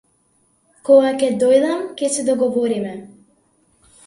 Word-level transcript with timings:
Кога 0.89 1.11
ќе 1.23 1.29
дојдам 1.43 1.83
ќе 2.01 2.09
се 2.17 2.25
договориме. 2.31 2.97